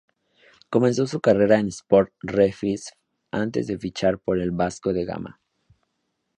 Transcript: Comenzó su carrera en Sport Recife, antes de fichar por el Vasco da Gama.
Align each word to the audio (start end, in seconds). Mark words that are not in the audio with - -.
Comenzó 0.71 1.05
su 1.05 1.21
carrera 1.21 1.59
en 1.59 1.67
Sport 1.67 2.13
Recife, 2.23 2.89
antes 3.31 3.67
de 3.67 3.77
fichar 3.77 4.17
por 4.17 4.39
el 4.39 4.49
Vasco 4.49 4.91
da 4.93 5.03
Gama. 5.03 5.39